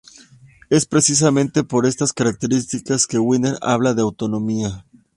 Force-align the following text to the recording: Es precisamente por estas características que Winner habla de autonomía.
Es 0.71 0.87
precisamente 0.87 1.63
por 1.63 1.85
estas 1.85 2.11
características 2.11 3.05
que 3.05 3.19
Winner 3.19 3.55
habla 3.61 3.93
de 3.93 4.01
autonomía. 4.01 4.83